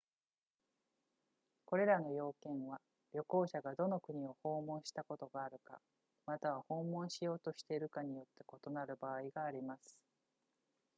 [1.63, 2.81] これらの要件は
[3.13, 5.79] 旅行者がどの国を訪問したことがあるか
[6.25, 9.95] または訪問しようとしているかによって異なる場合があります